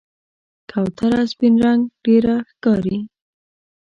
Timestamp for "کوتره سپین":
0.69-1.53